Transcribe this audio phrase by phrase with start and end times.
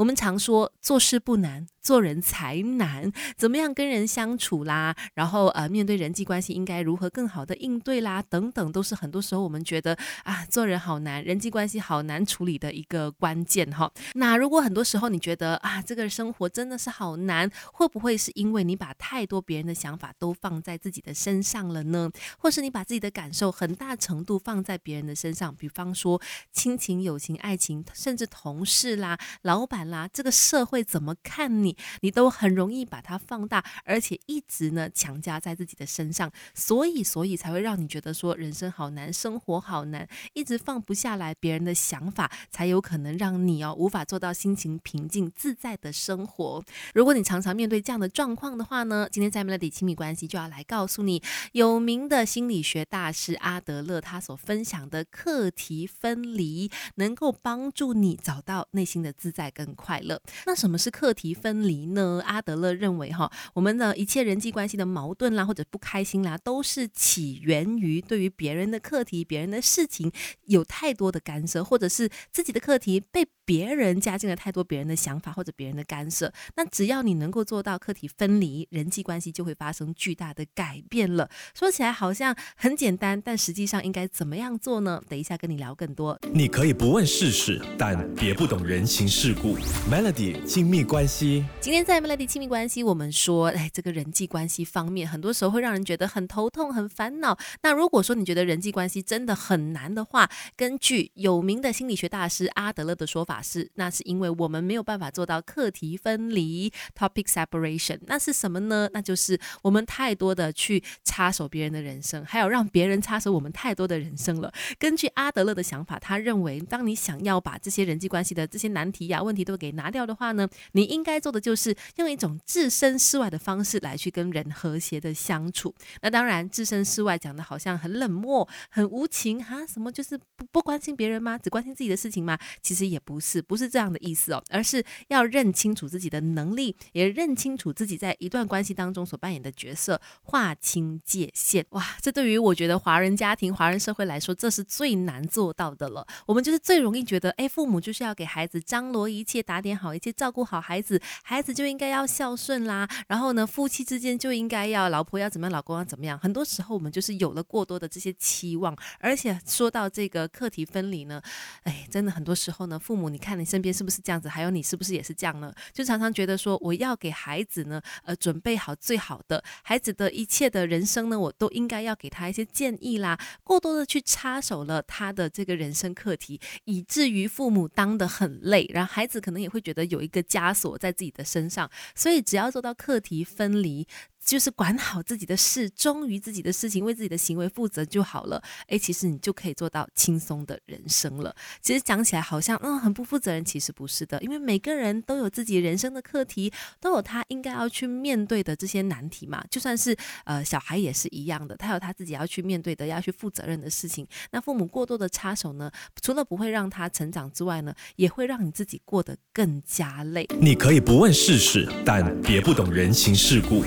[0.00, 3.12] 我们常说做事不难，做人才难。
[3.36, 4.96] 怎么样跟人相处啦？
[5.12, 8.22] 然后呃，面对人际关系应该如何更好的应对啦？
[8.22, 9.94] 等等，都是很多时候我们觉得
[10.24, 13.92] 啊，做人好难，人际关系好难处理的一个关键哈。
[14.14, 22.10] 那如果很多时候你觉得啊，这个生活真的是好难，会不会是因为你把太多别人的想法都放在自己的身上了呢？
[22.38, 25.54] 或是你把自己的感受很大程度放在别人的身上？
[25.54, 26.18] 比方说
[26.54, 29.18] 亲情、友情、爱情，甚至同事啦。
[29.42, 46.64] 老板啦，这个社会怎么看你，你都很容易把它放大，而且一直呢强加在自己的身上，所以所以才会让你觉得说人生好难，生活好难，一直放不下来别人的想法，才有可能让你哦无法做到心情平静自在的生活。
[46.94, 59.10] 如果你常常面对这样的状况的话呢，今天在 Melody 亲密关系就要来告诉你，有名的心理学大师阿德勒他所分享的课题分离，能够帮助你找到内心的。
[59.20, 60.20] 自在跟快乐。
[60.46, 62.22] 那什么是课题分离呢？
[62.24, 70.10] 阿德勒认为，哈，我们的一切人际关系的矛盾啦，或者不开心啦，都是起源于对于别人的课题、别人的事情
[70.46, 76.32] 有太多的干涉，或者是自己的课题被别人加进了太多别人的想法或者别人的干涉。
[76.54, 81.28] 那只要你能够做到课题分离，人际关系就会发生巨大的改变了。
[81.54, 85.02] 说起来好像很简单，但实际上应该怎么样做呢？
[85.08, 86.18] 等一下跟你聊更多。
[86.32, 89.10] 你可以不问世事，但别不懂人情。
[89.10, 89.56] 世故
[89.90, 91.44] ，Melody 亲密关系。
[91.60, 97.36] 今天在 Melody 亲密关系，我们说，哎，这个人际关系方面，很多时候会让人觉得很头痛、很烦恼。
[97.62, 107.98] 那如果说你觉得人际关系真的很难的话，根据有名的心理学大师阿德勒的说法是，那是因为我们没有办法做到课题分离 （topic separation）。
[108.06, 108.88] 那是什么呢？
[108.92, 114.52] 那就是我们太多的去插手别人的人生，还有让别人插手我们太多的人生了。
[114.78, 125.72] 根据阿德勒的想法，他认为，当你想要把这些人际关系的这些难题，题呀，问题都给拿掉的话呢，你应该做的就是用一种置身事外的方式来去跟人和谐的相处。
[126.02, 131.38] 那当然，置身事外讲的好像很冷漠、很无情哈，什么就是不不关心别人吗？
[131.38, 132.36] 只关心自己的事情吗？
[132.60, 141.64] 其实也不是，不是这样的意思哦，而是要认清楚自己的能力，也认清楚自己在一段关系当中所扮演的角色，划清界限。
[141.70, 146.06] 哇，这对于我觉得华人家庭、华人社会来说，这是最难做到的了。
[146.26, 148.90] 我们就是最容易觉得，哎，父母就是要给孩子张。
[148.90, 152.88] 罗一切打点好一切，照顾好孩子，孩子就应该要孝顺啦。
[153.08, 156.16] 然后呢，夫妻之间就应该要老婆要怎么样，老公要怎么样。
[156.16, 161.20] 很多时候我们就是有了过多的这些期望，而且说到这个课题分离呢，
[161.64, 164.28] 哎，真的很多时候呢，父母你看你身边是不是这样子？
[164.28, 165.52] 还有你是不是也是这样呢？
[165.72, 173.18] 就常常觉得说，我要给孩子呢，呃，准备好最好的，孩子的一切的人生呢，我都应该要给他一些建议啦。
[173.42, 178.70] 过多的去插手了他的这个人生课题，以至于父母当得很累。
[178.72, 183.86] 然后孩子可可能也会觉得有一个枷锁在自己的身上，所以只要做到课题分离。
[184.30, 188.40] 就是管好自己的事，忠于自己的事情，为自己的行为负责就好了。
[188.68, 191.34] 诶，其实你就可以做到轻松的人生了。
[191.60, 199.44] 其实讲起来好像嗯很不负责任，其实不是的，因为每个人都有自己人生的课题，都有他应该要去面对的这些难题嘛。
[199.50, 204.06] 就算是呃小孩也是一样的，他有他自己要去面对的、要去负责任的事情。
[204.30, 205.68] 那父母过多的插手呢，
[206.00, 210.24] 除了不会让他成长之外呢，也会让你自己过得更加累。
[210.40, 213.64] 你可以不问世事，但别不懂人情世故。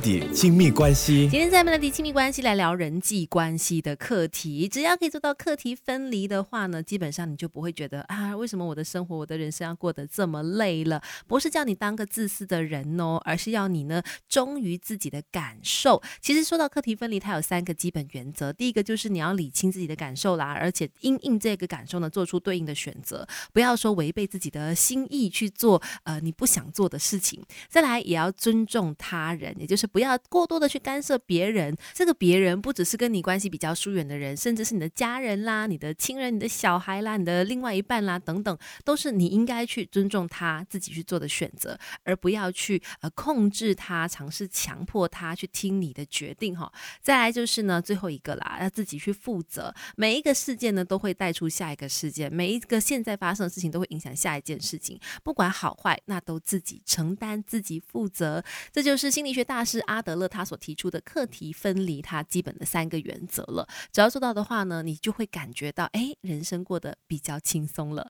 [0.00, 4.66] 亲密关系，今天在 Melody 亲密关系来聊人际关系的课题。
[4.66, 11.02] 只要可以做到课题分离的话呢，基本上你就不会觉得啊，为什么我的生活、我的人生要过得这么累了？
[11.26, 16.02] 不是叫你当个自私的人哦，而是要你呢忠于自己的感受。
[16.22, 18.50] 其实说到课题分离，它有三个基本原则。
[18.50, 27.44] 第一个就是你要理清自己的感受啦，而且因应这个感受呢，做出对应的选择，不要说违背自己的心意去做呃你不想做的事情。
[27.68, 29.79] 再来，也要尊重他人，也就是。
[29.80, 46.70] 是不要过多的去干涉别人，这个别人不只是跟你关系比较疏远的人，甚至是你的家人啦、你的亲人、你的小孩啦、你的另外一半啦等等，都是你应该去尊重他自己去做的选择，而不要去呃控制他，尝试强迫他去听你的决定哈。
[47.00, 49.74] 再来就是呢，最后一个啦，要自己去负责。
[49.96, 58.44] 每一个事件呢，都会带出下一个事件，每一个现在发生的事情都会影响下一件事情，不管好坏，那都自己承担，自己负责。
[58.70, 59.69] 这就是心理学大师。
[59.70, 63.68] 是阿德勒他所提出的课题分离，他基本的三个原则了。
[63.92, 68.08] 只要做到的话呢，你就会感觉到，哎，人生过得比较轻松了。